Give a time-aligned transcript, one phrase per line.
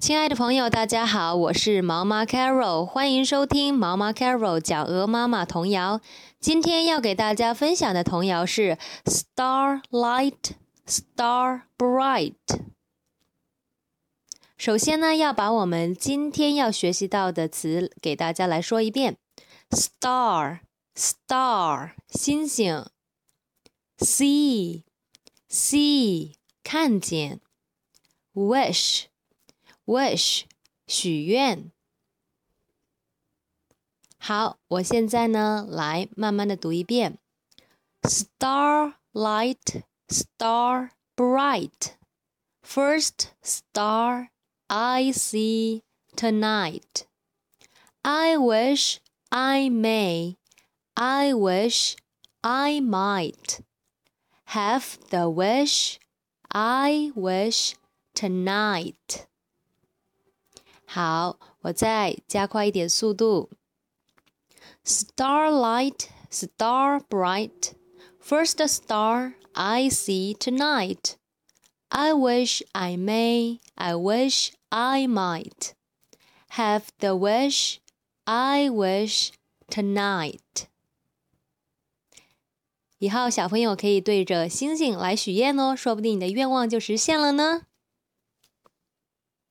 [0.00, 6.00] 亲爱的朋友，大家好，我是毛妈 Carol，欢迎收听毛妈 Carol 讲鹅妈妈童谣。
[6.38, 10.52] 今天要给大家分享的童谣是 Starlight,
[10.86, 12.34] Star Bright。
[14.56, 19.16] 首先呢，要把我们今天要学习到的词给大家来说一遍
[19.70, 20.60] ：Star,
[20.94, 22.86] Star，星星
[23.98, 24.84] ；See,
[25.50, 27.40] See，看见
[28.32, 29.07] ；Wish。
[29.87, 30.43] wish
[30.87, 31.71] 许愿。
[34.17, 37.19] 好，我现在呢来慢慢的读一遍：
[38.03, 41.95] Starlight, star bright,
[42.61, 44.29] first star
[44.67, 45.83] I see
[46.15, 47.05] tonight.
[48.01, 48.99] I wish
[49.29, 50.37] I may,
[50.93, 51.95] I wish
[52.41, 53.59] I might
[54.47, 55.97] have the wish
[56.47, 57.73] I wish
[58.13, 59.27] tonight.
[60.87, 63.49] 好，我再加快一点速度。
[64.85, 67.73] Starlight, star bright,
[68.21, 71.15] first star I see tonight.
[71.89, 75.73] I wish I may, I wish I might
[76.51, 77.77] have the wish
[78.25, 79.29] I wish
[79.69, 80.67] tonight.
[82.97, 87.66] 以后小朋友可以对着星星来许愿哦，说不定你的愿望就实现了呢。